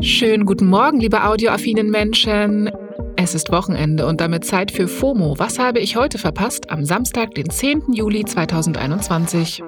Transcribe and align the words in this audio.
Schönen 0.00 0.46
guten 0.46 0.66
Morgen, 0.66 1.00
liebe 1.00 1.24
audioaffinen 1.24 1.90
Menschen. 1.90 2.70
Es 3.16 3.34
ist 3.34 3.50
Wochenende 3.50 4.06
und 4.06 4.20
damit 4.20 4.44
Zeit 4.44 4.70
für 4.70 4.88
FOMO. 4.88 5.38
Was 5.38 5.58
habe 5.58 5.80
ich 5.80 5.96
heute 5.96 6.18
verpasst? 6.18 6.70
Am 6.70 6.84
Samstag, 6.84 7.34
den 7.34 7.50
10. 7.50 7.92
Juli 7.92 8.24
2021. 8.24 9.62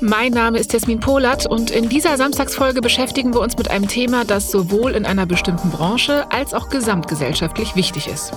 Mein 0.00 0.32
Name 0.32 0.58
ist 0.58 0.72
Jasmin 0.72 0.98
Polat 0.98 1.46
und 1.46 1.70
in 1.70 1.88
dieser 1.88 2.16
Samstagsfolge 2.16 2.80
beschäftigen 2.80 3.34
wir 3.34 3.40
uns 3.40 3.56
mit 3.58 3.70
einem 3.70 3.86
Thema, 3.86 4.24
das 4.24 4.50
sowohl 4.50 4.92
in 4.92 5.04
einer 5.04 5.26
bestimmten 5.26 5.70
Branche 5.70 6.30
als 6.32 6.54
auch 6.54 6.70
gesamtgesellschaftlich 6.70 7.76
wichtig 7.76 8.08
ist. 8.08 8.32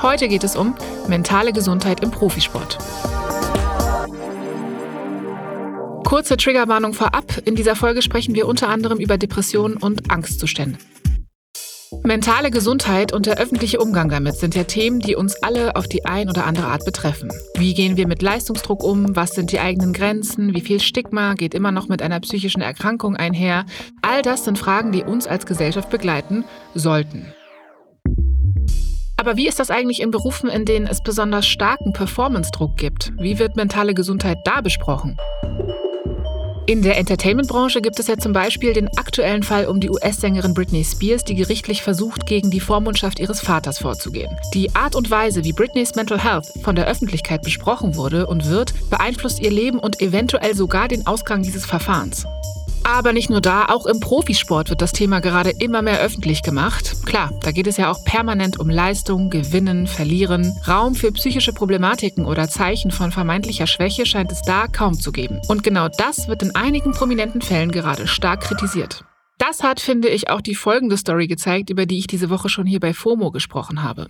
Heute 0.00 0.26
geht 0.26 0.42
es 0.42 0.56
um 0.56 0.74
mentale 1.06 1.52
Gesundheit 1.52 2.02
im 2.02 2.10
Profisport. 2.10 2.78
Kurze 6.12 6.36
Triggerwarnung 6.36 6.92
vorab. 6.92 7.38
In 7.46 7.56
dieser 7.56 7.74
Folge 7.74 8.02
sprechen 8.02 8.34
wir 8.34 8.46
unter 8.46 8.68
anderem 8.68 8.98
über 8.98 9.16
Depressionen 9.16 9.78
und 9.78 10.10
Angstzustände. 10.10 10.78
Mentale 12.04 12.50
Gesundheit 12.50 13.14
und 13.14 13.24
der 13.24 13.38
öffentliche 13.38 13.80
Umgang 13.80 14.10
damit 14.10 14.36
sind 14.36 14.54
ja 14.54 14.64
Themen, 14.64 15.00
die 15.00 15.16
uns 15.16 15.42
alle 15.42 15.74
auf 15.74 15.88
die 15.88 16.04
ein 16.04 16.28
oder 16.28 16.44
andere 16.44 16.66
Art 16.66 16.84
betreffen. 16.84 17.30
Wie 17.56 17.72
gehen 17.72 17.96
wir 17.96 18.06
mit 18.06 18.20
Leistungsdruck 18.20 18.84
um? 18.84 19.16
Was 19.16 19.30
sind 19.30 19.52
die 19.52 19.60
eigenen 19.60 19.94
Grenzen? 19.94 20.54
Wie 20.54 20.60
viel 20.60 20.80
Stigma 20.80 21.32
geht 21.32 21.54
immer 21.54 21.72
noch 21.72 21.88
mit 21.88 22.02
einer 22.02 22.20
psychischen 22.20 22.60
Erkrankung 22.60 23.16
einher? 23.16 23.64
All 24.02 24.20
das 24.20 24.44
sind 24.44 24.58
Fragen, 24.58 24.92
die 24.92 25.04
uns 25.04 25.26
als 25.26 25.46
Gesellschaft 25.46 25.88
begleiten 25.88 26.44
sollten. 26.74 27.32
Aber 29.16 29.38
wie 29.38 29.48
ist 29.48 29.60
das 29.60 29.70
eigentlich 29.70 30.02
in 30.02 30.10
Berufen, 30.10 30.50
in 30.50 30.66
denen 30.66 30.86
es 30.86 31.02
besonders 31.02 31.46
starken 31.46 31.94
Performance-Druck 31.94 32.76
gibt? 32.76 33.12
Wie 33.18 33.38
wird 33.38 33.56
mentale 33.56 33.94
Gesundheit 33.94 34.36
da 34.44 34.60
besprochen? 34.60 35.16
In 36.64 36.80
der 36.80 36.96
Entertainment-Branche 36.96 37.82
gibt 37.82 37.98
es 37.98 38.06
ja 38.06 38.16
zum 38.16 38.32
Beispiel 38.32 38.72
den 38.72 38.86
aktuellen 38.96 39.42
Fall 39.42 39.66
um 39.66 39.80
die 39.80 39.90
US-Sängerin 39.90 40.54
Britney 40.54 40.84
Spears, 40.84 41.24
die 41.24 41.34
gerichtlich 41.34 41.82
versucht, 41.82 42.24
gegen 42.24 42.50
die 42.50 42.60
Vormundschaft 42.60 43.18
ihres 43.18 43.40
Vaters 43.40 43.80
vorzugehen. 43.80 44.36
Die 44.54 44.72
Art 44.76 44.94
und 44.94 45.10
Weise, 45.10 45.42
wie 45.42 45.52
Britneys 45.52 45.96
Mental 45.96 46.22
Health 46.22 46.52
von 46.62 46.76
der 46.76 46.86
Öffentlichkeit 46.86 47.42
besprochen 47.42 47.96
wurde 47.96 48.28
und 48.28 48.46
wird, 48.48 48.74
beeinflusst 48.90 49.40
ihr 49.40 49.50
Leben 49.50 49.80
und 49.80 50.00
eventuell 50.00 50.54
sogar 50.54 50.86
den 50.86 51.04
Ausgang 51.04 51.42
dieses 51.42 51.66
Verfahrens. 51.66 52.26
Aber 52.84 53.12
nicht 53.12 53.30
nur 53.30 53.40
da, 53.40 53.66
auch 53.66 53.86
im 53.86 54.00
Profisport 54.00 54.70
wird 54.70 54.82
das 54.82 54.92
Thema 54.92 55.20
gerade 55.20 55.50
immer 55.50 55.82
mehr 55.82 56.00
öffentlich 56.00 56.42
gemacht. 56.42 57.06
Klar, 57.06 57.30
da 57.42 57.52
geht 57.52 57.66
es 57.66 57.76
ja 57.76 57.90
auch 57.90 58.04
permanent 58.04 58.58
um 58.58 58.68
Leistung, 58.68 59.30
Gewinnen, 59.30 59.86
Verlieren. 59.86 60.52
Raum 60.66 60.94
für 60.94 61.12
psychische 61.12 61.52
Problematiken 61.52 62.26
oder 62.26 62.48
Zeichen 62.48 62.90
von 62.90 63.12
vermeintlicher 63.12 63.66
Schwäche 63.66 64.06
scheint 64.06 64.32
es 64.32 64.42
da 64.42 64.66
kaum 64.66 64.94
zu 64.94 65.12
geben. 65.12 65.40
Und 65.48 65.62
genau 65.62 65.88
das 65.88 66.28
wird 66.28 66.42
in 66.42 66.54
einigen 66.54 66.92
prominenten 66.92 67.40
Fällen 67.40 67.70
gerade 67.70 68.06
stark 68.06 68.42
kritisiert. 68.42 69.04
Das 69.38 69.62
hat, 69.62 69.80
finde 69.80 70.08
ich, 70.08 70.30
auch 70.30 70.40
die 70.40 70.54
folgende 70.54 70.96
Story 70.96 71.26
gezeigt, 71.26 71.70
über 71.70 71.86
die 71.86 71.98
ich 71.98 72.06
diese 72.06 72.30
Woche 72.30 72.48
schon 72.48 72.66
hier 72.66 72.80
bei 72.80 72.94
FOMO 72.94 73.30
gesprochen 73.30 73.82
habe. 73.82 74.08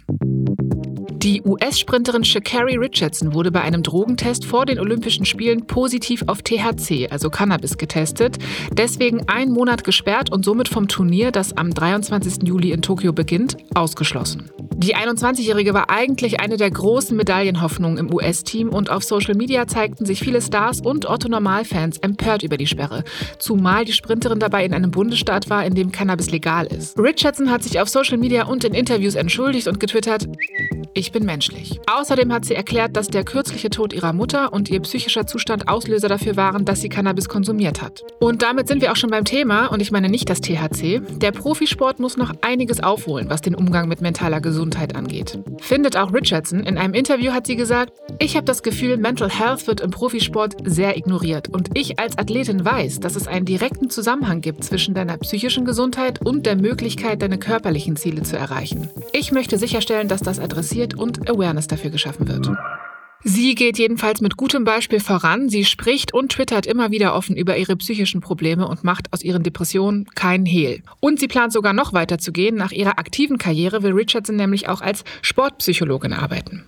Die 1.23 1.41
US-Sprinterin 1.45 2.25
Shakari 2.25 2.75
Richardson 2.75 3.33
wurde 3.33 3.53
bei 3.53 3.61
einem 3.61 3.85
Drogentest 3.85 4.45
vor 4.45 4.67
den 4.67 4.81
Olympischen 4.81 5.25
Spielen 5.25 5.69
positiv 5.69 6.25
auf 6.27 6.43
THC, 6.43 7.07
also 7.13 7.31
Cannabis, 7.31 7.79
getestet, 7.79 8.39
deswegen 8.73 9.29
einen 9.29 9.53
Monat 9.53 9.85
gesperrt 9.85 10.33
und 10.33 10.45
somit 10.45 10.67
vom 10.67 10.89
Turnier, 10.89 11.31
das 11.31 11.57
am 11.57 11.73
23. 11.73 12.49
Juli 12.49 12.73
in 12.73 12.83
Tokio 12.83 13.13
beginnt, 13.13 13.57
ausgeschlossen. 13.73 14.51
Die 14.75 14.97
21-Jährige 14.97 15.75
war 15.75 15.91
eigentlich 15.91 16.41
eine 16.41 16.57
der 16.57 16.73
großen 16.73 17.17
Medaillenhoffnungen 17.17 17.99
im 17.99 18.13
US-Team 18.13 18.71
und 18.71 18.91
auf 18.91 19.05
Social 19.05 19.37
Media 19.37 19.69
zeigten 19.69 20.05
sich 20.05 20.19
viele 20.19 20.43
Stars 20.43 20.81
und 20.81 21.09
Otto-Normalfans 21.09 21.99
empört 21.99 22.43
über 22.43 22.57
die 22.57 22.67
Sperre, 22.67 23.05
zumal 23.39 23.85
die 23.85 23.93
Sprinterin 23.93 24.41
dabei 24.41 24.65
in 24.65 24.75
einem 24.75 24.91
Bundesstaat 24.91 25.49
war, 25.49 25.65
in 25.65 25.77
dem 25.77 25.93
Cannabis 25.93 26.33
legal 26.33 26.67
ist. 26.67 26.99
Richardson 26.99 27.49
hat 27.49 27.63
sich 27.63 27.81
auf 27.81 27.89
Social 27.89 28.19
Media 28.19 28.47
und 28.47 28.65
in 28.65 28.75
Interviews 28.75 29.15
entschuldigt 29.15 29.69
und 29.69 29.79
getwittert, 29.79 30.27
ich 30.95 31.13
bin 31.13 31.25
menschlich. 31.25 31.81
Außerdem 31.87 32.33
hat 32.33 32.45
sie 32.45 32.55
erklärt, 32.55 32.97
dass 32.97 33.09
der 33.09 33.25
kürzliche 33.25 33.71
Tod 33.71 33.93
ihrer 33.93 34.13
Mutter 34.13 34.53
und 34.53 34.71
ihr 34.71 34.81
psychischer 34.81 35.27
Zustand 35.27 35.69
Auslöser 35.69 36.09
dafür 36.09 36.37
waren, 36.37 36.65
dass 36.65 36.81
sie 36.81 36.89
Cannabis 36.89 37.29
konsumiert 37.29 37.83
hat. 37.83 38.03
Und 38.21 38.43
damit 38.43 38.69
sind 38.69 38.83
wir 38.83 38.93
auch 38.93 38.97
schon 38.97 39.11
beim 39.11 39.25
Thema, 39.25 39.67
und 39.67 39.81
ich 39.81 39.91
meine 39.91 40.09
nicht 40.09 40.29
das 40.29 40.41
THC. 40.41 41.01
Der 41.17 41.33
Profisport 41.33 41.99
muss 41.99 42.17
noch 42.17 42.33
einiges 42.43 42.83
aufholen, 42.83 43.31
was 43.31 43.41
den 43.41 43.55
Umgang 43.55 43.89
mit 43.89 44.01
mentaler 44.01 44.41
Gesundheit 44.41 44.95
angeht. 44.95 45.39
Findet 45.61 45.97
auch 45.97 46.13
Richardson. 46.13 46.61
In 46.61 46.79
einem 46.79 46.95
Interview 46.95 47.33
hat 47.33 47.47
sie 47.47 47.57
gesagt, 47.57 47.93
ich 48.19 48.37
habe 48.37 48.45
das 48.45 48.63
Gefühl, 48.63 48.97
Mental 48.97 49.31
Health 49.31 49.67
wird 49.67 49.81
im 49.81 49.91
Profisport 49.91 50.57
sehr 50.65 50.97
ignoriert. 50.97 51.49
Und 51.49 51.71
ich 51.75 51.99
als 51.99 52.19
Athletin 52.19 52.65
weiß, 52.65 53.01
dass 53.01 53.17
es 53.17 53.27
einen 53.27 53.47
direkten 53.47 53.91
Zusammenhang 53.91 54.41
gibt 54.41 54.65
zwischen 54.65 54.95
deiner 54.95 55.17
psychischen 55.19 55.65
Gesundheit 55.65 56.25
und 56.25 56.47
der 56.47 56.57
Möglichkeit, 56.57 57.23
deine 57.23 57.39
körperlichen 57.39 57.97
Ziele 57.97 58.23
zu 58.23 58.37
erreichen. 58.37 58.91
Ich 59.13 59.33
möchte 59.33 59.59
sicherstellen, 59.59 60.09
dass 60.09 60.21
das 60.21 60.39
adressiert 60.39 60.82
und 60.95 61.29
Awareness 61.29 61.67
dafür 61.67 61.91
geschaffen 61.91 62.29
wird. 62.29 62.51
Sie 63.25 63.55
geht 63.55 63.79
jedenfalls 63.79 64.21
mit 64.21 64.37
gutem 64.37 64.65
Beispiel 64.65 64.99
voran. 64.99 65.49
Sie 65.49 65.65
spricht 65.65 66.13
und 66.13 66.33
twittert 66.33 66.67
immer 66.67 66.91
wieder 66.91 67.15
offen 67.15 67.37
über 67.37 67.57
ihre 67.57 67.77
psychischen 67.77 68.21
Probleme 68.21 68.67
und 68.67 68.83
macht 68.83 69.13
aus 69.13 69.23
ihren 69.23 69.45
Depressionen 69.45 70.07
keinen 70.17 70.45
Hehl. 70.45 70.83
Und 70.99 71.21
sie 71.21 71.29
plant 71.29 71.53
sogar 71.53 71.73
noch 71.73 71.93
weiter 71.93 72.19
zu 72.19 72.33
gehen. 72.33 72.57
Nach 72.57 72.73
ihrer 72.73 72.99
aktiven 72.99 73.39
Karriere 73.39 73.85
will 73.85 73.93
Richardson 73.93 74.35
nämlich 74.35 74.69
auch 74.69 74.81
als 74.81 75.05
Sportpsychologin 75.23 76.13
arbeiten. 76.13 76.65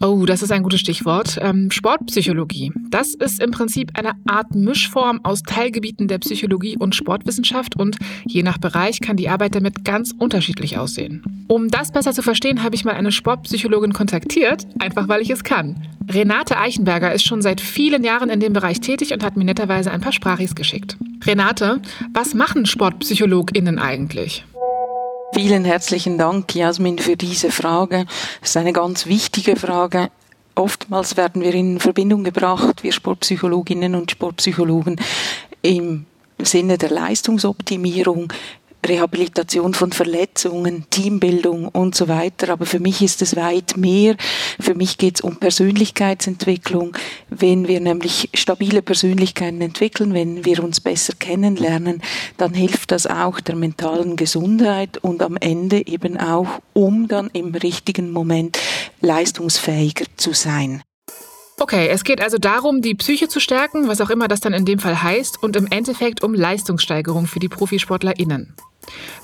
Oh, 0.00 0.26
das 0.26 0.42
ist 0.42 0.52
ein 0.52 0.62
gutes 0.62 0.78
Stichwort. 0.78 1.38
Ähm, 1.42 1.72
Sportpsychologie. 1.72 2.72
Das 2.90 3.14
ist 3.14 3.42
im 3.42 3.50
Prinzip 3.50 3.90
eine 3.98 4.12
Art 4.28 4.54
Mischform 4.54 5.20
aus 5.24 5.42
Teilgebieten 5.42 6.06
der 6.06 6.18
Psychologie 6.18 6.76
und 6.78 6.94
Sportwissenschaft 6.94 7.76
und 7.76 7.96
je 8.24 8.44
nach 8.44 8.58
Bereich 8.58 9.00
kann 9.00 9.16
die 9.16 9.28
Arbeit 9.28 9.56
damit 9.56 9.84
ganz 9.84 10.14
unterschiedlich 10.16 10.78
aussehen. 10.78 11.44
Um 11.48 11.68
das 11.68 11.90
besser 11.90 12.12
zu 12.12 12.22
verstehen, 12.22 12.62
habe 12.62 12.76
ich 12.76 12.84
mal 12.84 12.94
eine 12.94 13.10
Sportpsychologin 13.10 13.92
kontaktiert, 13.92 14.68
einfach 14.78 15.08
weil 15.08 15.20
ich 15.20 15.30
es 15.30 15.42
kann. 15.42 15.82
Renate 16.08 16.58
Eichenberger 16.58 17.12
ist 17.12 17.24
schon 17.24 17.42
seit 17.42 17.60
vielen 17.60 18.04
Jahren 18.04 18.30
in 18.30 18.38
dem 18.38 18.52
Bereich 18.52 18.80
tätig 18.80 19.12
und 19.12 19.24
hat 19.24 19.36
mir 19.36 19.44
netterweise 19.44 19.90
ein 19.90 20.00
paar 20.00 20.12
Sprachis 20.12 20.54
geschickt. 20.54 20.96
Renate, 21.26 21.82
was 22.14 22.34
machen 22.34 22.66
SportpsychologInnen 22.66 23.80
eigentlich? 23.80 24.44
Vielen 25.34 25.64
herzlichen 25.64 26.16
Dank, 26.16 26.54
Jasmin, 26.54 26.98
für 26.98 27.16
diese 27.16 27.50
Frage. 27.50 28.06
Das 28.40 28.50
ist 28.50 28.56
eine 28.56 28.72
ganz 28.72 29.06
wichtige 29.06 29.56
Frage. 29.56 30.10
Oftmals 30.54 31.16
werden 31.16 31.42
wir 31.42 31.54
in 31.54 31.80
Verbindung 31.80 32.24
gebracht, 32.24 32.82
wir 32.82 32.92
Sportpsychologinnen 32.92 33.94
und 33.94 34.10
Sportpsychologen, 34.10 35.00
im 35.62 36.06
Sinne 36.42 36.78
der 36.78 36.90
Leistungsoptimierung 36.90 38.32
Rehabilitation 38.86 39.74
von 39.74 39.92
Verletzungen, 39.92 40.86
Teambildung 40.90 41.68
und 41.68 41.94
so 41.94 42.08
weiter. 42.08 42.50
Aber 42.50 42.66
für 42.66 42.80
mich 42.80 43.02
ist 43.02 43.22
es 43.22 43.36
weit 43.36 43.76
mehr. 43.76 44.16
Für 44.60 44.74
mich 44.74 44.98
geht 44.98 45.16
es 45.16 45.20
um 45.20 45.36
Persönlichkeitsentwicklung. 45.36 46.96
Wenn 47.28 47.68
wir 47.68 47.80
nämlich 47.80 48.30
stabile 48.34 48.82
Persönlichkeiten 48.82 49.60
entwickeln, 49.60 50.14
wenn 50.14 50.44
wir 50.44 50.62
uns 50.62 50.80
besser 50.80 51.14
kennenlernen, 51.18 52.02
dann 52.36 52.54
hilft 52.54 52.92
das 52.92 53.06
auch 53.06 53.40
der 53.40 53.56
mentalen 53.56 54.16
Gesundheit 54.16 54.98
und 54.98 55.22
am 55.22 55.36
Ende 55.36 55.86
eben 55.86 56.16
auch, 56.18 56.60
um 56.72 57.08
dann 57.08 57.28
im 57.32 57.54
richtigen 57.54 58.12
Moment 58.12 58.58
leistungsfähiger 59.00 60.06
zu 60.16 60.32
sein. 60.32 60.82
Okay, 61.60 61.88
es 61.88 62.04
geht 62.04 62.20
also 62.20 62.38
darum, 62.38 62.82
die 62.82 62.94
Psyche 62.94 63.28
zu 63.28 63.40
stärken, 63.40 63.88
was 63.88 64.00
auch 64.00 64.10
immer 64.10 64.28
das 64.28 64.38
dann 64.38 64.52
in 64.52 64.64
dem 64.64 64.78
Fall 64.78 65.02
heißt, 65.02 65.42
und 65.42 65.56
im 65.56 65.66
Endeffekt 65.66 66.22
um 66.22 66.32
Leistungssteigerung 66.32 67.26
für 67.26 67.40
die 67.40 67.48
ProfisportlerInnen. 67.48 68.54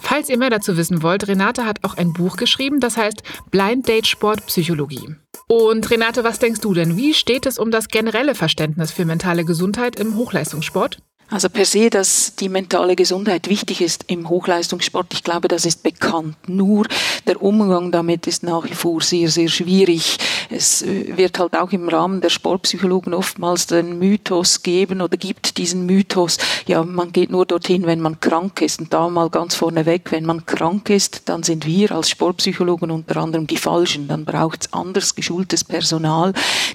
Falls 0.00 0.28
ihr 0.28 0.38
mehr 0.38 0.50
dazu 0.50 0.76
wissen 0.76 1.02
wollt, 1.02 1.28
Renate 1.28 1.64
hat 1.64 1.82
auch 1.82 1.96
ein 1.96 2.12
Buch 2.12 2.36
geschrieben, 2.36 2.80
das 2.80 2.96
heißt 2.96 3.22
Blind 3.50 3.88
Date 3.88 4.06
Sport 4.06 4.46
Psychologie. 4.46 5.14
Und 5.46 5.90
Renate, 5.90 6.24
was 6.24 6.38
denkst 6.38 6.60
du 6.60 6.74
denn? 6.74 6.96
Wie 6.96 7.14
steht 7.14 7.46
es 7.46 7.58
um 7.58 7.70
das 7.70 7.88
generelle 7.88 8.34
Verständnis 8.34 8.92
für 8.92 9.04
mentale 9.04 9.44
Gesundheit 9.44 9.98
im 9.98 10.16
Hochleistungssport? 10.16 10.98
Also 11.30 11.48
per 11.48 11.64
se, 11.64 11.88
dass 11.90 12.36
die 12.36 12.48
mentale 12.48 12.96
Gesundheit 12.96 13.48
wichtig 13.48 13.80
ist 13.80 14.04
im 14.08 14.28
Hochleistungssport, 14.28 15.14
ich 15.14 15.24
glaube, 15.24 15.48
das 15.48 15.64
ist 15.64 15.82
bekannt. 15.82 16.36
Nur 16.46 16.86
der 17.26 17.42
Umgang 17.42 17.90
damit 17.90 18.26
ist 18.26 18.42
nach 18.42 18.64
wie 18.64 18.74
vor 18.74 19.00
sehr, 19.00 19.30
sehr 19.30 19.48
schwierig. 19.48 20.18
Es 20.50 20.82
äh, 20.82 21.16
wird 21.16 21.38
halt 21.38 21.56
auch 21.56 21.72
im 21.72 21.88
Rahmen 21.88 22.20
der 22.20 22.30
Sportpsychologen 22.30 23.14
oftmals 23.14 23.66
den 23.66 23.98
Mythos 23.98 24.62
geben 24.62 25.00
oder 25.00 25.16
gibt 25.16 25.58
diesen 25.58 25.86
Mythos, 25.86 26.38
ja, 26.66 26.82
man 26.82 27.12
geht 27.12 27.30
nur 27.30 27.46
dorthin, 27.46 27.86
wenn 27.86 28.00
man 28.00 28.20
krank 28.20 28.60
ist. 28.60 28.80
Und 28.80 28.92
da 28.92 29.08
mal 29.08 29.30
ganz 29.30 29.54
vorneweg, 29.54 30.10
wenn 30.12 30.24
man 30.24 30.46
krank 30.46 30.90
ist, 30.90 31.28
dann 31.28 31.42
sind 31.42 31.66
wir 31.66 31.92
als 31.92 32.10
Sportpsychologen 32.10 32.90
unter 32.90 33.16
anderem 33.16 33.46
die 33.46 33.56
Falschen. 33.56 34.08
Dann 34.08 34.24
braucht 34.24 34.62
es 34.62 34.72
anders 34.72 35.14
geschultes 35.14 35.64
Personal, 35.64 36.32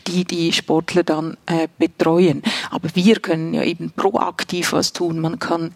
die 0.07 0.25
die 0.25 0.51
Sportler 0.51 1.04
dann 1.04 1.38
äh, 1.45 1.68
betreuen. 1.77 2.44
Aber 2.71 2.89
wir 2.94 3.16
können 3.18 3.54
ja 3.54 3.63
eben 3.63 3.92
proaktiv 3.92 4.74
was 4.74 4.94
tun. 4.94 5.19
Man 5.19 5.39
kann 5.39 5.75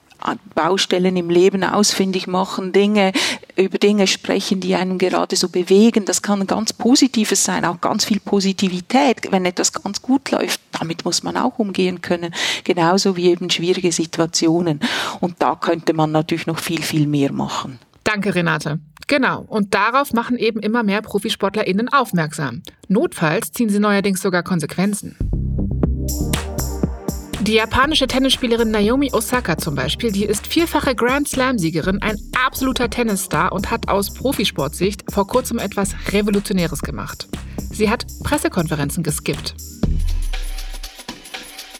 Baustellen 0.55 1.17
im 1.17 1.29
Leben 1.29 1.63
ausfindig 1.63 2.27
machen, 2.27 2.71
Dinge, 2.71 3.11
über 3.55 3.77
Dinge 3.77 4.07
sprechen, 4.07 4.59
die 4.59 4.75
einem 4.75 4.97
gerade 4.97 5.35
so 5.35 5.49
bewegen. 5.49 6.05
Das 6.05 6.21
kann 6.21 6.47
ganz 6.47 6.73
Positives 6.73 7.43
sein, 7.43 7.65
auch 7.65 7.81
ganz 7.81 8.05
viel 8.05 8.19
Positivität. 8.19 9.31
Wenn 9.31 9.45
etwas 9.45 9.73
ganz 9.73 10.01
gut 10.01 10.31
läuft, 10.31 10.61
damit 10.71 11.05
muss 11.05 11.23
man 11.23 11.37
auch 11.37 11.59
umgehen 11.59 12.01
können. 12.01 12.33
Genauso 12.63 13.15
wie 13.15 13.29
eben 13.29 13.49
schwierige 13.49 13.91
Situationen. 13.91 14.79
Und 15.19 15.35
da 15.39 15.55
könnte 15.55 15.93
man 15.93 16.11
natürlich 16.11 16.47
noch 16.47 16.59
viel, 16.59 16.81
viel 16.81 17.07
mehr 17.07 17.31
machen. 17.31 17.79
Danke, 18.03 18.35
Renate. 18.35 18.79
Genau, 19.07 19.45
und 19.47 19.73
darauf 19.73 20.13
machen 20.13 20.37
eben 20.37 20.59
immer 20.59 20.83
mehr 20.83 21.01
ProfisportlerInnen 21.01 21.89
aufmerksam. 21.91 22.63
Notfalls 22.87 23.51
ziehen 23.51 23.69
sie 23.69 23.79
neuerdings 23.79 24.21
sogar 24.21 24.43
Konsequenzen. 24.43 25.42
Die 27.43 27.55
japanische 27.55 28.07
Tennisspielerin 28.07 28.71
Naomi 28.71 29.11
Osaka 29.11 29.57
zum 29.57 29.75
Beispiel, 29.75 30.13
die 30.13 30.23
ist 30.23 30.47
vierfache 30.47 30.95
Grand 30.95 31.27
Slam-Siegerin, 31.27 32.01
ein 32.01 32.15
absoluter 32.45 32.89
Tennisstar 32.89 33.51
und 33.51 33.69
hat 33.69 33.89
aus 33.89 34.13
Profisportsicht 34.13 35.03
vor 35.11 35.27
kurzem 35.27 35.59
etwas 35.59 35.93
Revolutionäres 36.13 36.79
gemacht. 36.79 37.27
Sie 37.69 37.89
hat 37.89 38.05
Pressekonferenzen 38.23 39.03
geskippt. 39.03 39.55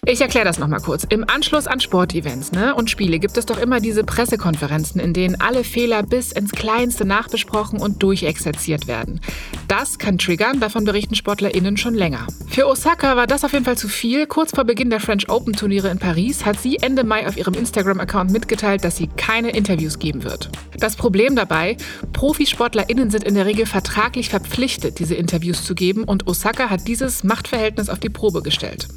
Ich 0.06 0.20
erkläre 0.20 0.44
das 0.44 0.60
nochmal 0.60 0.82
kurz. 0.82 1.06
Im 1.06 1.24
Anschluss 1.30 1.66
an 1.66 1.80
Sportevents 1.80 2.52
ne, 2.52 2.76
und 2.76 2.90
Spiele 2.90 3.20
gibt 3.20 3.38
es 3.38 3.46
doch 3.46 3.58
immer 3.58 3.80
diese 3.80 4.04
Pressekonferenzen, 4.04 5.00
in 5.00 5.14
denen 5.14 5.40
alle 5.40 5.64
Fehler 5.64 6.04
bis 6.04 6.34
ins 6.34 6.52
Kleinste 6.52 7.06
nachbesprochen 7.06 7.80
und 7.80 8.04
durchexerziert 8.04 8.88
werden. 8.88 9.22
Das 9.70 10.00
kann 10.00 10.18
triggern, 10.18 10.60
davon 10.60 10.84
berichten 10.84 11.16
SportlerInnen 11.16 11.78
schon 11.78 11.94
länger. 11.94 12.28
Für 12.50 12.68
Osaka 12.68 13.16
war 13.16 13.28
das 13.28 13.46
auf 13.46 13.54
jeden 13.54 13.64
Fall 13.64 13.78
zu 13.78 13.88
viel. 13.88 14.28
Kurz 14.28 14.52
vor 14.52 14.66
Beginn 14.66 14.90
der 14.90 15.00
French 15.00 15.30
Open 15.30 15.54
Turniere 15.54 15.88
in 15.88 16.00
Paris 16.00 16.44
hat 16.44 16.60
sie 16.60 16.80
Ende 16.82 17.06
Mai 17.06 17.26
auf 17.26 17.38
ihrem 17.38 17.54
Instagram-Account 17.54 18.30
mitgeteilt, 18.30 18.84
dass 18.84 18.98
sie 18.98 19.08
keine 19.08 19.52
Interviews 19.52 20.00
geben 20.00 20.26
wird. 20.26 20.50
Das 20.78 20.98
Problem 20.98 21.38
dabei, 21.38 21.78
ProfisportlerInnen 22.12 23.10
sind 23.10 23.24
in 23.24 23.36
der 23.36 23.46
Regel 23.46 23.66
vertraglich 23.66 24.28
verpflichtet, 24.28 25.00
diese 25.00 25.16
Interviews 25.16 25.64
zu 25.64 25.76
geben 25.76 26.04
und 26.04 26.28
Osaka 26.28 26.70
hat 26.70 26.90
dieses 26.90 27.24
Machtverhältnis 27.24 27.88
auf 27.88 28.00
die 28.00 28.10
Probe 28.10 28.42
gestellt. 28.42 28.90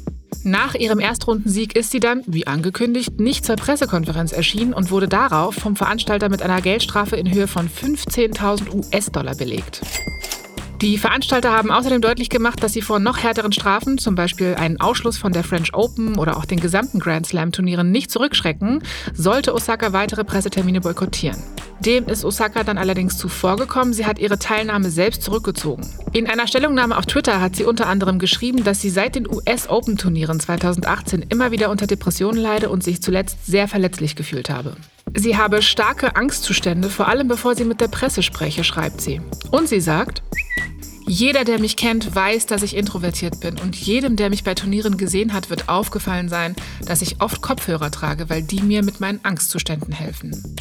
Nach 0.47 0.75
ihrem 0.75 0.99
Erstrundensieg 0.99 1.75
ist 1.75 1.91
sie 1.91 1.99
dann, 1.99 2.23
wie 2.25 2.47
angekündigt, 2.47 3.19
nicht 3.19 3.43
zur 3.43 3.57
Pressekonferenz 3.57 4.31
erschienen 4.31 4.73
und 4.73 4.91
wurde 4.91 5.09
darauf 5.09 5.55
vom 5.55 5.75
Veranstalter 5.75 6.29
mit 6.29 6.41
einer 6.41 6.61
Geldstrafe 6.61 7.17
in 7.17 7.29
Höhe 7.33 7.47
von 7.47 7.67
15.000 7.67 8.73
US-Dollar 8.73 9.35
belegt. 9.35 9.81
Die 10.81 10.99
Veranstalter 10.99 11.53
haben 11.53 11.71
außerdem 11.71 12.01
deutlich 12.01 12.29
gemacht, 12.29 12.61
dass 12.61 12.73
sie 12.73 12.83
vor 12.83 12.99
noch 12.99 13.17
härteren 13.17 13.51
Strafen, 13.51 13.97
zum 13.97 14.13
Beispiel 14.13 14.53
einen 14.53 14.79
Ausschluss 14.79 15.17
von 15.17 15.33
der 15.33 15.43
French 15.43 15.73
Open 15.73 16.19
oder 16.19 16.37
auch 16.37 16.45
den 16.45 16.59
gesamten 16.59 16.99
Grand 16.99 17.25
Slam-Turnieren, 17.25 17.91
nicht 17.91 18.11
zurückschrecken, 18.11 18.83
sollte 19.11 19.55
Osaka 19.55 19.91
weitere 19.91 20.23
Pressetermine 20.23 20.79
boykottieren. 20.81 21.41
Dem 21.79 22.05
ist 22.05 22.23
Osaka 22.23 22.63
dann 22.63 22.77
allerdings 22.77 23.17
zuvorgekommen. 23.17 23.91
Sie 23.91 24.05
hat 24.05 24.19
ihre 24.19 24.37
Teilnahme 24.37 24.91
selbst 24.91 25.23
zurückgezogen. 25.23 25.83
In 26.13 26.27
einer 26.27 26.45
Stellungnahme 26.45 26.95
auf 26.95 27.07
Twitter 27.07 27.41
hat 27.41 27.55
sie 27.55 27.63
unter 27.63 27.87
anderem 27.87 28.19
geschrieben, 28.19 28.63
dass 28.63 28.79
sie 28.79 28.91
seit 28.91 29.15
den 29.15 29.27
US 29.27 29.67
Open 29.69 29.97
Turnieren 29.97 30.39
2018 30.39 31.25
immer 31.29 31.49
wieder 31.49 31.71
unter 31.71 31.87
Depressionen 31.87 32.39
leide 32.39 32.69
und 32.69 32.83
sich 32.83 33.01
zuletzt 33.01 33.47
sehr 33.47 33.67
verletzlich 33.67 34.15
gefühlt 34.15 34.51
habe. 34.51 34.75
Sie 35.15 35.37
habe 35.37 35.63
starke 35.63 36.15
Angstzustände, 36.15 36.89
vor 36.89 37.07
allem 37.07 37.27
bevor 37.27 37.55
sie 37.55 37.65
mit 37.65 37.81
der 37.81 37.87
Presse 37.87 38.21
spreche, 38.21 38.63
schreibt 38.63 39.01
sie. 39.01 39.21
Und 39.49 39.67
sie 39.67 39.79
sagt, 39.79 40.21
jeder, 41.07 41.45
der 41.45 41.59
mich 41.59 41.77
kennt, 41.77 42.13
weiß, 42.13 42.45
dass 42.47 42.63
ich 42.63 42.75
introvertiert 42.75 43.39
bin. 43.39 43.57
Und 43.59 43.75
jedem, 43.75 44.17
der 44.17 44.29
mich 44.29 44.43
bei 44.43 44.53
Turnieren 44.53 44.97
gesehen 44.97 45.33
hat, 45.33 45.49
wird 45.49 45.69
aufgefallen 45.69 46.27
sein, 46.27 46.55
dass 46.85 47.01
ich 47.01 47.21
oft 47.21 47.41
Kopfhörer 47.41 47.91
trage, 47.91 48.29
weil 48.29 48.43
die 48.43 48.61
mir 48.61 48.83
mit 48.83 48.99
meinen 48.99 49.21
Angstzuständen 49.23 49.93
helfen. 49.93 50.57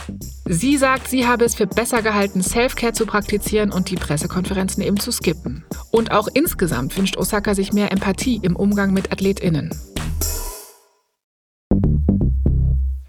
Sie 0.49 0.77
sagt, 0.77 1.09
sie 1.09 1.27
habe 1.27 1.45
es 1.45 1.57
für 1.57 1.67
besser 1.67 2.03
gehalten, 2.03 2.43
Self-Care 2.43 2.93
zu 2.93 3.07
praktizieren 3.07 3.73
und 3.73 3.91
die 3.91 3.97
Pressekonferenzen 3.97 4.83
eben 4.83 5.01
zu 5.01 5.11
skippen. 5.11 5.65
Und 5.91 6.13
auch 6.13 6.29
insgesamt 6.33 6.97
wünscht 6.97 7.17
Osaka 7.17 7.55
sich 7.55 7.73
mehr 7.73 7.91
Empathie 7.91 8.39
im 8.43 8.55
Umgang 8.55 8.93
mit 8.93 9.11
AthletInnen. 9.11 9.71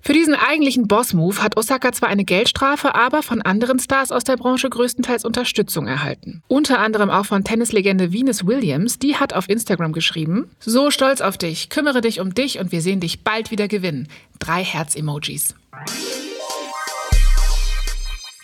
Für 0.08 0.14
diesen 0.14 0.36
eigentlichen 0.36 0.88
Boss-Move 0.88 1.44
hat 1.44 1.58
Osaka 1.58 1.92
zwar 1.92 2.08
eine 2.08 2.24
Geldstrafe, 2.24 2.96
aber 2.96 3.24
von 3.24 3.42
anderen 3.42 3.78
Stars 3.78 4.14
aus 4.14 4.24
der 4.24 4.38
Branche 4.38 4.70
größtenteils 4.70 5.26
Unterstützung 5.26 5.86
erhalten. 5.86 6.42
Unter 6.48 6.80
anderem 6.80 7.10
auch 7.10 7.26
von 7.26 7.44
Tennislegende 7.44 8.14
Venus 8.14 8.48
Williams, 8.48 9.00
die 9.00 9.18
hat 9.18 9.34
auf 9.34 9.50
Instagram 9.50 9.92
geschrieben: 9.92 10.50
So 10.62 10.92
stolz 10.92 11.20
auf 11.20 11.38
dich, 11.38 11.68
kümmere 11.68 12.00
dich 12.00 12.22
um 12.22 12.34
dich 12.34 12.58
und 12.58 12.72
wir 12.72 12.82
sehen 12.82 13.02
dich 13.02 13.26
bald 13.26 13.52
wieder 13.52 13.68
gewinnen. 13.68 14.08
Drei 14.40 14.64
Herz-Emojis. 14.64 15.56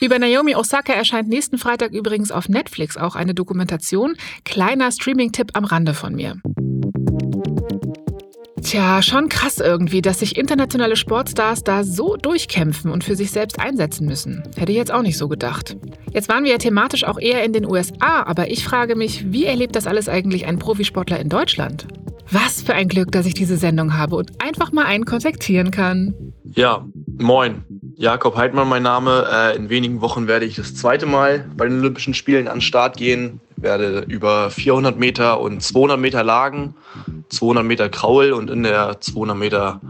Über 0.01 0.19
Naomi 0.19 0.57
Osaka 0.57 0.91
erscheint 0.91 1.29
nächsten 1.29 1.57
Freitag 1.57 1.93
übrigens 1.93 2.33
auf 2.33 2.49
Netflix 2.49 2.97
auch 2.97 3.15
eine 3.15 3.33
Dokumentation. 3.33 4.17
Kleiner 4.43 4.91
Streaming-Tipp 4.91 5.51
am 5.53 5.63
Rande 5.63 5.93
von 5.93 6.13
mir. 6.13 6.41
Tja, 8.73 9.03
schon 9.03 9.29
krass 9.29 9.59
irgendwie, 9.59 10.01
dass 10.01 10.17
sich 10.17 10.35
internationale 10.35 10.95
Sportstars 10.95 11.63
da 11.63 11.83
so 11.83 12.17
durchkämpfen 12.17 12.89
und 12.89 13.03
für 13.03 13.15
sich 13.15 13.29
selbst 13.29 13.59
einsetzen 13.59 14.07
müssen. 14.07 14.41
Hätte 14.57 14.71
ich 14.71 14.77
jetzt 14.79 14.91
auch 14.91 15.03
nicht 15.03 15.19
so 15.19 15.27
gedacht. 15.27 15.77
Jetzt 16.11 16.27
waren 16.27 16.43
wir 16.43 16.53
ja 16.53 16.57
thematisch 16.57 17.03
auch 17.03 17.19
eher 17.19 17.43
in 17.43 17.53
den 17.53 17.67
USA, 17.67 18.23
aber 18.23 18.49
ich 18.49 18.63
frage 18.65 18.95
mich, 18.95 19.31
wie 19.31 19.45
erlebt 19.45 19.75
das 19.75 19.85
alles 19.85 20.09
eigentlich 20.09 20.47
ein 20.47 20.57
Profisportler 20.57 21.19
in 21.19 21.29
Deutschland? 21.29 21.85
Was 22.31 22.63
für 22.63 22.73
ein 22.73 22.87
Glück, 22.87 23.11
dass 23.11 23.27
ich 23.27 23.35
diese 23.35 23.57
Sendung 23.57 23.95
habe 23.95 24.15
und 24.15 24.31
einfach 24.41 24.71
mal 24.71 24.85
einen 24.85 25.05
kontaktieren 25.05 25.69
kann. 25.69 26.15
Ja, 26.43 26.83
moin. 27.19 27.63
Jakob 27.95 28.35
Heidmann 28.35 28.69
mein 28.69 28.81
Name. 28.81 29.27
Äh, 29.31 29.55
in 29.55 29.69
wenigen 29.69 30.01
Wochen 30.01 30.25
werde 30.25 30.47
ich 30.47 30.55
das 30.55 30.73
zweite 30.73 31.05
Mal 31.05 31.45
bei 31.55 31.67
den 31.67 31.77
Olympischen 31.77 32.15
Spielen 32.15 32.47
an 32.47 32.55
den 32.55 32.61
Start 32.61 32.97
gehen. 32.97 33.39
Werde 33.63 34.05
über 34.07 34.49
400 34.49 34.99
Meter 34.99 35.39
und 35.39 35.63
200 35.63 35.99
Meter 35.99 36.23
Lagen, 36.23 36.75
200 37.29 37.65
Meter 37.65 37.89
Kraul 37.89 38.33
und 38.33 38.49
in 38.49 38.63
der 38.63 38.99
200 38.99 39.35
Meter 39.35 39.81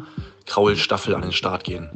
Kraulstaffel 0.46 1.16
an 1.16 1.22
den 1.22 1.31
Start 1.31 1.64
gehen. 1.64 1.90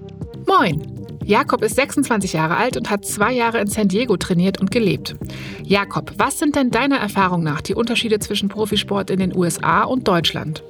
Moin. 0.48 0.82
Jakob 1.24 1.62
ist 1.62 1.76
26 1.76 2.34
Jahre 2.34 2.56
alt 2.56 2.78
und 2.78 2.90
hat 2.90 3.06
zwei 3.06 3.34
Jahre 3.34 3.60
in 3.60 3.68
San 3.68 3.90
Diego 3.90 4.16
trainiert 4.16 4.62
und 4.62 4.72
gelebt. 4.72 5.16
Jakob, 5.64 6.14
was 6.18 6.40
sind 6.40 6.56
denn 6.56 6.72
deiner 6.72 6.98
Erfahrung 6.98 7.44
nach 7.44 7.62
die 7.62 7.76
Unterschiede 7.76 8.20
zwischen 8.20 8.48
Profisport 8.48 9.10
in 9.10 9.20
den 9.20 9.36
USA 9.36 9.84
und 9.84 10.08
Deutschland? 10.08 10.64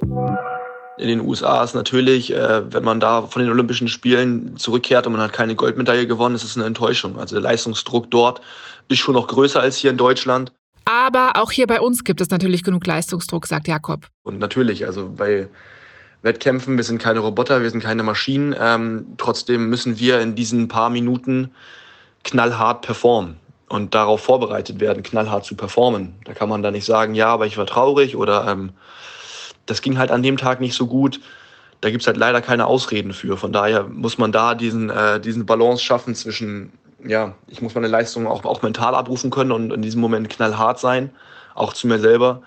in 0.98 1.08
den 1.08 1.20
USA 1.20 1.62
ist 1.62 1.74
natürlich, 1.74 2.32
äh, 2.32 2.72
wenn 2.72 2.84
man 2.84 3.00
da 3.00 3.22
von 3.22 3.40
den 3.40 3.50
Olympischen 3.50 3.88
Spielen 3.88 4.56
zurückkehrt 4.56 5.06
und 5.06 5.12
man 5.12 5.22
hat 5.22 5.32
keine 5.32 5.54
Goldmedaille 5.54 6.06
gewonnen, 6.06 6.34
ist 6.34 6.44
es 6.44 6.56
eine 6.56 6.66
Enttäuschung. 6.66 7.18
Also 7.18 7.36
der 7.36 7.42
Leistungsdruck 7.42 8.10
dort 8.10 8.40
ist 8.88 8.98
schon 8.98 9.14
noch 9.14 9.28
größer 9.28 9.60
als 9.60 9.76
hier 9.76 9.90
in 9.90 9.96
Deutschland. 9.96 10.52
Aber 10.88 11.32
auch 11.34 11.52
hier 11.52 11.66
bei 11.66 11.82
uns 11.82 12.02
gibt 12.02 12.22
es 12.22 12.30
natürlich 12.30 12.62
genug 12.62 12.86
Leistungsdruck, 12.86 13.46
sagt 13.46 13.68
Jakob. 13.68 14.06
Und 14.22 14.38
natürlich, 14.38 14.86
also 14.86 15.10
bei 15.14 15.48
Wettkämpfen, 16.22 16.78
wir 16.78 16.84
sind 16.84 16.96
keine 16.96 17.20
Roboter, 17.20 17.60
wir 17.60 17.68
sind 17.68 17.82
keine 17.82 18.02
Maschinen. 18.02 18.56
Ähm, 18.58 19.04
trotzdem 19.18 19.68
müssen 19.68 19.98
wir 19.98 20.20
in 20.20 20.34
diesen 20.34 20.68
paar 20.68 20.88
Minuten 20.88 21.50
knallhart 22.24 22.80
performen 22.80 23.36
und 23.68 23.94
darauf 23.94 24.22
vorbereitet 24.22 24.80
werden, 24.80 25.02
knallhart 25.02 25.44
zu 25.44 25.56
performen. 25.56 26.14
Da 26.24 26.32
kann 26.32 26.48
man 26.48 26.62
da 26.62 26.70
nicht 26.70 26.86
sagen, 26.86 27.14
ja, 27.14 27.26
aber 27.26 27.44
ich 27.44 27.58
war 27.58 27.66
traurig 27.66 28.16
oder 28.16 28.48
ähm, 28.48 28.70
das 29.66 29.82
ging 29.82 29.98
halt 29.98 30.10
an 30.10 30.22
dem 30.22 30.38
Tag 30.38 30.58
nicht 30.58 30.74
so 30.74 30.86
gut. 30.86 31.20
Da 31.82 31.90
gibt 31.90 32.00
es 32.00 32.06
halt 32.06 32.16
leider 32.16 32.40
keine 32.40 32.64
Ausreden 32.64 33.12
für. 33.12 33.36
Von 33.36 33.52
daher 33.52 33.84
muss 33.84 34.16
man 34.16 34.32
da 34.32 34.54
diesen, 34.54 34.88
äh, 34.88 35.20
diesen 35.20 35.44
Balance 35.44 35.84
schaffen 35.84 36.14
zwischen, 36.14 36.72
ja, 37.04 37.34
ich 37.46 37.62
muss 37.62 37.74
meine 37.74 37.88
Leistung 37.88 38.26
auch, 38.26 38.44
auch 38.44 38.62
mental 38.62 38.94
abrufen 38.94 39.30
können 39.30 39.52
und 39.52 39.72
in 39.72 39.82
diesem 39.82 40.00
Moment 40.00 40.28
knallhart 40.28 40.78
sein, 40.78 41.10
auch 41.54 41.72
zu 41.72 41.86
mir 41.86 41.98
selber. 41.98 42.42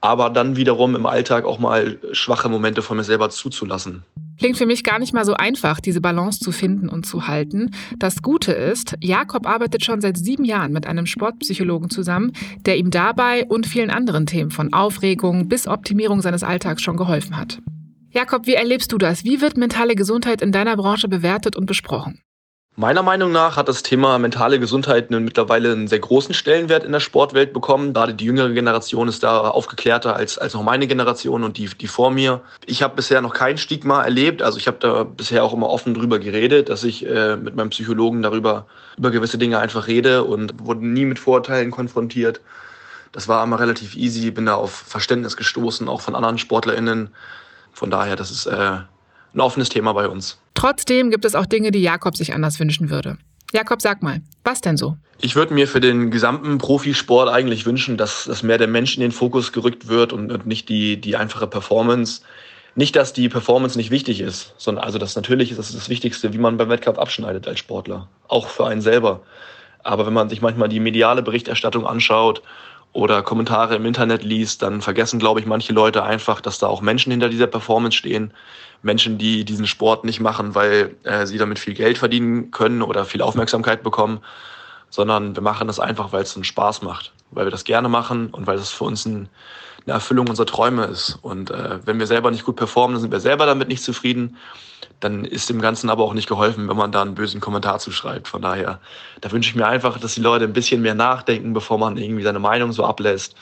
Aber 0.00 0.30
dann 0.30 0.56
wiederum 0.56 0.94
im 0.94 1.06
Alltag 1.06 1.44
auch 1.44 1.58
mal 1.58 1.98
schwache 2.12 2.48
Momente 2.48 2.82
von 2.82 2.96
mir 2.96 3.04
selber 3.04 3.30
zuzulassen. 3.30 4.04
Klingt 4.38 4.58
für 4.58 4.66
mich 4.66 4.84
gar 4.84 4.98
nicht 4.98 5.14
mal 5.14 5.24
so 5.24 5.32
einfach, 5.34 5.80
diese 5.80 6.02
Balance 6.02 6.40
zu 6.40 6.52
finden 6.52 6.90
und 6.90 7.06
zu 7.06 7.26
halten. 7.26 7.70
Das 7.98 8.20
Gute 8.20 8.52
ist, 8.52 8.94
Jakob 9.00 9.46
arbeitet 9.48 9.84
schon 9.84 10.02
seit 10.02 10.18
sieben 10.18 10.44
Jahren 10.44 10.72
mit 10.72 10.86
einem 10.86 11.06
Sportpsychologen 11.06 11.88
zusammen, 11.88 12.32
der 12.66 12.76
ihm 12.76 12.90
dabei 12.90 13.46
und 13.46 13.66
vielen 13.66 13.90
anderen 13.90 14.26
Themen 14.26 14.50
von 14.50 14.74
Aufregung 14.74 15.48
bis 15.48 15.66
Optimierung 15.66 16.20
seines 16.20 16.42
Alltags 16.42 16.82
schon 16.82 16.98
geholfen 16.98 17.38
hat. 17.38 17.60
Jakob, 18.10 18.46
wie 18.46 18.54
erlebst 18.54 18.92
du 18.92 18.98
das? 18.98 19.24
Wie 19.24 19.40
wird 19.40 19.56
mentale 19.56 19.94
Gesundheit 19.94 20.42
in 20.42 20.52
deiner 20.52 20.76
Branche 20.76 21.08
bewertet 21.08 21.56
und 21.56 21.64
besprochen? 21.64 22.20
Meiner 22.78 23.02
Meinung 23.02 23.32
nach 23.32 23.56
hat 23.56 23.70
das 23.70 23.82
Thema 23.82 24.18
mentale 24.18 24.60
Gesundheit 24.60 25.10
mittlerweile 25.10 25.72
einen 25.72 25.88
sehr 25.88 25.98
großen 25.98 26.34
Stellenwert 26.34 26.84
in 26.84 26.92
der 26.92 27.00
Sportwelt 27.00 27.54
bekommen. 27.54 27.94
Gerade 27.94 28.12
die 28.12 28.26
jüngere 28.26 28.50
Generation 28.50 29.08
ist 29.08 29.22
da 29.22 29.48
aufgeklärter 29.48 30.14
als, 30.14 30.36
als 30.36 30.52
noch 30.52 30.62
meine 30.62 30.86
Generation 30.86 31.42
und 31.42 31.56
die, 31.56 31.70
die 31.70 31.86
vor 31.86 32.10
mir. 32.10 32.42
Ich 32.66 32.82
habe 32.82 32.94
bisher 32.94 33.22
noch 33.22 33.32
kein 33.32 33.56
Stigma 33.56 34.02
erlebt. 34.02 34.42
Also 34.42 34.58
ich 34.58 34.66
habe 34.66 34.76
da 34.78 35.04
bisher 35.04 35.42
auch 35.42 35.54
immer 35.54 35.70
offen 35.70 35.94
drüber 35.94 36.18
geredet, 36.18 36.68
dass 36.68 36.84
ich 36.84 37.06
äh, 37.06 37.38
mit 37.38 37.56
meinem 37.56 37.70
Psychologen 37.70 38.20
darüber 38.20 38.66
über 38.98 39.10
gewisse 39.10 39.38
Dinge 39.38 39.58
einfach 39.58 39.86
rede 39.86 40.24
und 40.24 40.66
wurde 40.66 40.86
nie 40.86 41.06
mit 41.06 41.18
Vorurteilen 41.18 41.70
konfrontiert. 41.70 42.42
Das 43.10 43.26
war 43.26 43.42
immer 43.42 43.58
relativ 43.58 43.96
easy, 43.96 44.30
bin 44.30 44.44
da 44.44 44.54
auf 44.54 44.70
Verständnis 44.70 45.38
gestoßen, 45.38 45.88
auch 45.88 46.02
von 46.02 46.14
anderen 46.14 46.36
SportlerInnen. 46.36 47.08
Von 47.72 47.90
daher, 47.90 48.16
das 48.16 48.30
ist 48.30 48.44
äh, 48.44 48.80
ein 49.36 49.40
offenes 49.40 49.68
Thema 49.68 49.92
bei 49.92 50.08
uns. 50.08 50.38
Trotzdem 50.54 51.10
gibt 51.10 51.24
es 51.24 51.34
auch 51.34 51.46
Dinge, 51.46 51.70
die 51.70 51.82
Jakob 51.82 52.16
sich 52.16 52.32
anders 52.34 52.58
wünschen 52.58 52.90
würde. 52.90 53.18
Jakob, 53.52 53.80
sag 53.80 54.02
mal, 54.02 54.20
was 54.42 54.60
denn 54.60 54.76
so? 54.76 54.96
Ich 55.20 55.36
würde 55.36 55.54
mir 55.54 55.68
für 55.68 55.80
den 55.80 56.10
gesamten 56.10 56.58
Profisport 56.58 57.28
eigentlich 57.28 57.64
wünschen, 57.64 57.96
dass, 57.96 58.24
dass 58.24 58.42
mehr 58.42 58.58
der 58.58 58.66
Mensch 58.66 58.96
in 58.96 59.00
den 59.00 59.12
Fokus 59.12 59.52
gerückt 59.52 59.88
wird 59.88 60.12
und, 60.12 60.32
und 60.32 60.46
nicht 60.46 60.68
die, 60.68 61.00
die 61.00 61.16
einfache 61.16 61.46
Performance. 61.46 62.22
Nicht, 62.74 62.96
dass 62.96 63.12
die 63.12 63.28
Performance 63.28 63.78
nicht 63.78 63.90
wichtig 63.90 64.20
ist, 64.20 64.52
sondern 64.58 64.84
also 64.84 64.98
das 64.98 65.16
natürlich 65.16 65.50
ist 65.50 65.58
das, 65.58 65.72
das 65.72 65.88
Wichtigste, 65.88 66.34
wie 66.34 66.38
man 66.38 66.58
beim 66.58 66.68
Wettkampf 66.68 66.98
abschneidet 66.98 67.48
als 67.48 67.58
Sportler. 67.58 68.08
Auch 68.28 68.48
für 68.48 68.66
einen 68.66 68.82
selber. 68.82 69.22
Aber 69.82 70.04
wenn 70.06 70.12
man 70.12 70.28
sich 70.28 70.42
manchmal 70.42 70.68
die 70.68 70.80
mediale 70.80 71.22
Berichterstattung 71.22 71.86
anschaut 71.86 72.42
oder 72.96 73.22
Kommentare 73.22 73.76
im 73.76 73.84
Internet 73.84 74.24
liest, 74.24 74.62
dann 74.62 74.80
vergessen, 74.80 75.18
glaube 75.18 75.38
ich, 75.38 75.44
manche 75.44 75.74
Leute 75.74 76.02
einfach, 76.02 76.40
dass 76.40 76.58
da 76.58 76.66
auch 76.66 76.80
Menschen 76.80 77.10
hinter 77.10 77.28
dieser 77.28 77.46
Performance 77.46 77.96
stehen. 77.96 78.32
Menschen, 78.80 79.18
die 79.18 79.44
diesen 79.44 79.66
Sport 79.66 80.04
nicht 80.04 80.20
machen, 80.20 80.54
weil 80.54 80.96
äh, 81.02 81.26
sie 81.26 81.36
damit 81.36 81.58
viel 81.58 81.74
Geld 81.74 81.98
verdienen 81.98 82.50
können 82.52 82.80
oder 82.80 83.04
viel 83.04 83.20
Aufmerksamkeit 83.20 83.82
bekommen, 83.82 84.20
sondern 84.88 85.36
wir 85.36 85.42
machen 85.42 85.66
das 85.66 85.78
einfach, 85.78 86.12
weil 86.12 86.22
es 86.22 86.34
uns 86.36 86.46
Spaß 86.46 86.80
macht, 86.80 87.12
weil 87.32 87.44
wir 87.44 87.50
das 87.50 87.64
gerne 87.64 87.90
machen 87.90 88.28
und 88.30 88.46
weil 88.46 88.56
es 88.56 88.70
für 88.70 88.84
uns 88.84 89.04
ein, 89.04 89.28
eine 89.84 89.92
Erfüllung 89.94 90.28
unserer 90.28 90.46
Träume 90.46 90.86
ist. 90.86 91.18
Und 91.20 91.50
äh, 91.50 91.80
wenn 91.84 91.98
wir 91.98 92.06
selber 92.06 92.30
nicht 92.30 92.44
gut 92.46 92.56
performen, 92.56 92.94
dann 92.94 93.02
sind 93.02 93.12
wir 93.12 93.20
selber 93.20 93.44
damit 93.44 93.68
nicht 93.68 93.82
zufrieden. 93.82 94.38
Dann 95.00 95.24
ist 95.24 95.50
dem 95.50 95.60
Ganzen 95.60 95.90
aber 95.90 96.04
auch 96.04 96.14
nicht 96.14 96.28
geholfen, 96.28 96.68
wenn 96.68 96.76
man 96.76 96.90
da 96.90 97.02
einen 97.02 97.14
bösen 97.14 97.40
Kommentar 97.40 97.78
zuschreibt. 97.78 98.28
Von 98.28 98.42
daher, 98.42 98.80
da 99.20 99.30
wünsche 99.30 99.50
ich 99.50 99.56
mir 99.56 99.66
einfach, 99.66 99.98
dass 99.98 100.14
die 100.14 100.22
Leute 100.22 100.44
ein 100.44 100.52
bisschen 100.52 100.80
mehr 100.82 100.94
nachdenken, 100.94 101.52
bevor 101.52 101.78
man 101.78 101.96
irgendwie 101.98 102.22
seine 102.22 102.38
Meinung 102.38 102.72
so 102.72 102.84
ablässt. 102.84 103.36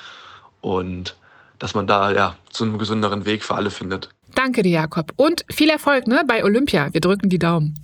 Und 0.61 1.16
dass 1.58 1.75
man 1.75 1.87
da 1.87 2.11
ja 2.12 2.37
zu 2.50 2.64
einem 2.64 2.78
gesünderen 2.78 3.25
Weg 3.25 3.44
für 3.44 3.54
alle 3.54 3.70
findet. 3.70 4.08
Danke 4.34 4.62
dir, 4.62 4.73
Jakob. 4.73 5.12
Und 5.16 5.44
viel 5.50 5.70
Erfolg 5.70 6.06
ne, 6.08 6.23
bei 6.26 6.44
Olympia. 6.44 6.92
Wir 6.92 7.00
drücken 7.00 7.28
die 7.28 7.38
Daumen. 7.38 7.75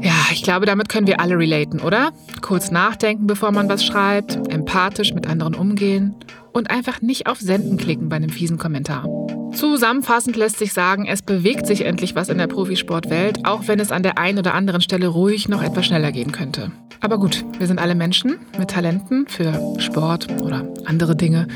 Ja, 0.00 0.26
ich 0.32 0.42
glaube, 0.42 0.66
damit 0.66 0.88
können 0.88 1.06
wir 1.06 1.20
alle 1.20 1.38
relaten, 1.38 1.80
oder? 1.80 2.12
Kurz 2.42 2.70
nachdenken, 2.70 3.26
bevor 3.26 3.52
man 3.52 3.68
was 3.68 3.84
schreibt, 3.84 4.36
empathisch 4.52 5.14
mit 5.14 5.26
anderen 5.26 5.54
umgehen 5.54 6.14
und 6.52 6.70
einfach 6.70 7.00
nicht 7.00 7.26
auf 7.26 7.38
Senden 7.38 7.78
klicken 7.78 8.08
bei 8.08 8.16
einem 8.16 8.28
fiesen 8.28 8.58
Kommentar. 8.58 9.06
Zusammenfassend 9.54 10.36
lässt 10.36 10.58
sich 10.58 10.72
sagen, 10.72 11.06
es 11.06 11.22
bewegt 11.22 11.66
sich 11.66 11.84
endlich 11.84 12.14
was 12.14 12.28
in 12.28 12.38
der 12.38 12.46
Profisportwelt, 12.46 13.44
auch 13.44 13.68
wenn 13.68 13.78
es 13.78 13.92
an 13.92 14.02
der 14.02 14.18
einen 14.18 14.38
oder 14.38 14.54
anderen 14.54 14.80
Stelle 14.80 15.06
ruhig 15.08 15.48
noch 15.48 15.62
etwas 15.62 15.86
schneller 15.86 16.12
gehen 16.12 16.32
könnte. 16.32 16.72
Aber 17.00 17.18
gut, 17.18 17.44
wir 17.58 17.66
sind 17.66 17.78
alle 17.78 17.94
Menschen 17.94 18.38
mit 18.58 18.70
Talenten 18.70 19.26
für 19.28 19.76
Sport 19.78 20.28
oder 20.42 20.66
andere 20.84 21.16
Dinge 21.16 21.46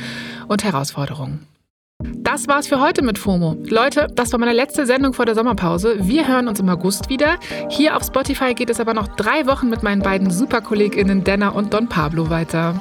und 0.47 0.65
Herausforderungen. 0.65 1.47
Das 2.01 2.47
war's 2.47 2.69
für 2.69 2.81
heute 2.81 3.03
mit 3.03 3.19
FOMO. 3.19 3.57
Leute, 3.69 4.07
das 4.15 4.31
war 4.31 4.39
meine 4.39 4.53
letzte 4.53 4.87
Sendung 4.87 5.15
vor 5.15 5.27
der 5.27 5.35
Sommerpause. 5.35 5.97
Wir 6.01 6.29
hören 6.29 6.47
uns 6.47 6.61
im 6.61 6.69
August 6.69 7.09
wieder. 7.09 7.39
Hier 7.71 7.97
auf 7.97 8.05
Spotify 8.05 8.55
geht 8.55 8.71
es 8.71 8.79
aber 8.79 8.95
noch 8.95 9.09
drei 9.09 9.47
Wochen 9.47 9.69
mit 9.69 9.83
meinen 9.83 10.03
beiden 10.03 10.31
SuperkollegInnen 10.31 11.25
Denna 11.25 11.49
und 11.49 11.75
Don 11.75 11.89
Pablo 11.89 12.31
weiter. 12.31 12.81